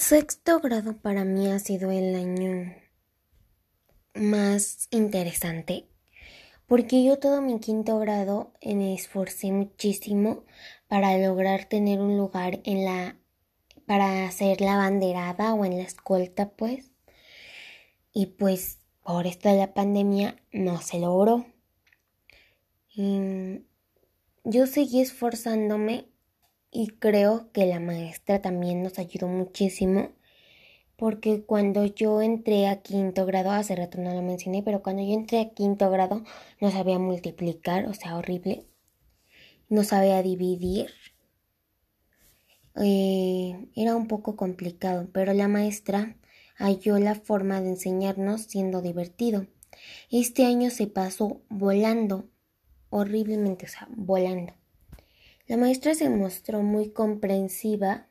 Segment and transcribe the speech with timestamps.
[0.00, 2.72] Sexto grado para mí ha sido el año
[4.14, 5.88] más interesante
[6.68, 10.44] porque yo todo mi quinto grado me esforcé muchísimo
[10.86, 13.16] para lograr tener un lugar en la
[13.86, 16.92] para hacer la banderada o en la escolta pues.
[18.12, 21.44] Y pues por esto de la pandemia no se logró.
[22.94, 23.64] Y
[24.44, 26.08] yo seguí esforzándome
[26.70, 30.10] y creo que la maestra también nos ayudó muchísimo
[30.98, 35.12] porque cuando yo entré a quinto grado, hace rato no lo mencioné, pero cuando yo
[35.12, 36.24] entré a quinto grado
[36.60, 38.66] no sabía multiplicar, o sea, horrible.
[39.68, 40.90] No sabía dividir.
[42.74, 46.16] Eh, era un poco complicado, pero la maestra
[46.56, 49.46] halló la forma de enseñarnos siendo divertido.
[50.10, 52.28] Este año se pasó volando,
[52.90, 54.57] horriblemente, o sea, volando.
[55.48, 58.06] La maestra se mostró muy comprensiva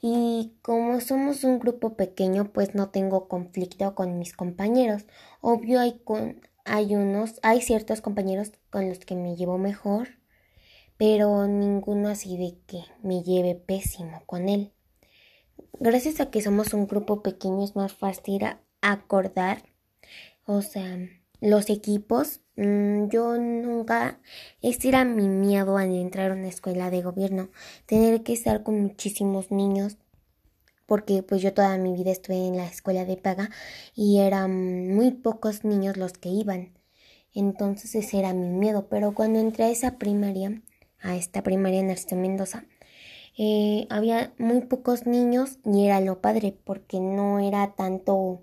[0.00, 5.04] y como somos un grupo pequeño, pues no tengo conflicto con mis compañeros.
[5.42, 10.08] Obvio hay con hay unos, hay ciertos compañeros con los que me llevo mejor,
[10.96, 14.72] pero ninguno así de que me lleve pésimo con él.
[15.78, 18.44] Gracias a que somos un grupo pequeño es más fácil
[18.80, 19.62] acordar,
[20.46, 20.98] o sea,
[21.40, 24.20] los equipos, mm, yo nunca,
[24.62, 27.50] este era mi miedo al entrar a una escuela de gobierno,
[27.86, 29.96] tener que estar con muchísimos niños,
[30.86, 33.50] porque pues yo toda mi vida estuve en la escuela de paga
[33.94, 36.72] y eran muy pocos niños los que iban.
[37.32, 40.62] Entonces ese era mi miedo, pero cuando entré a esa primaria,
[41.00, 42.64] a esta primaria en Narciso Mendoza,
[43.38, 48.42] eh, había muy pocos niños y era lo padre porque no era tanto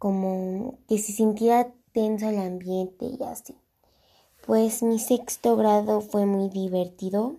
[0.00, 3.54] como que se sintiera tenso el ambiente y así.
[4.46, 7.36] Pues mi sexto grado fue muy divertido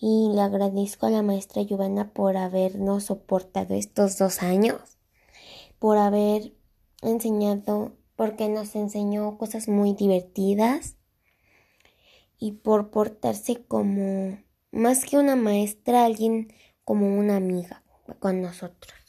[0.00, 4.80] y le agradezco a la maestra Giovanna por habernos soportado estos dos años,
[5.78, 6.54] por haber
[7.02, 10.96] enseñado, porque nos enseñó cosas muy divertidas
[12.38, 14.38] y por portarse como
[14.70, 16.54] más que una maestra, alguien
[16.84, 17.82] como una amiga
[18.18, 19.01] con nosotros.